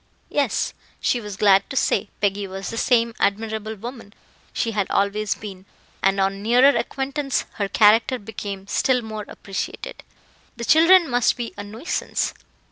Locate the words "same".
2.77-3.13